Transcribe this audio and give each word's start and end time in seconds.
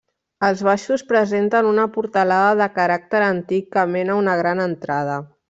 Els 0.45 0.61
baixos 0.67 1.03
presenten 1.11 1.69
una 1.73 1.85
portalada 1.97 2.57
de 2.63 2.69
caràcter 2.79 3.23
antic 3.27 3.69
que 3.77 3.85
mena 3.99 4.17
a 4.17 4.25
una 4.25 4.39
gran 4.43 4.65
entrada. 4.67 5.21